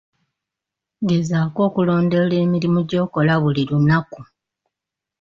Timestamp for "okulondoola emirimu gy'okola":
1.67-3.33